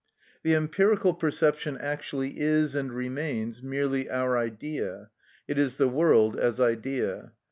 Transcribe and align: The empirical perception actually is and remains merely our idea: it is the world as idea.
The 0.41 0.55
empirical 0.55 1.13
perception 1.13 1.77
actually 1.77 2.39
is 2.39 2.73
and 2.73 2.91
remains 2.91 3.61
merely 3.61 4.09
our 4.09 4.35
idea: 4.35 5.11
it 5.47 5.59
is 5.59 5.77
the 5.77 5.87
world 5.89 6.35
as 6.35 6.59
idea. 6.59 7.33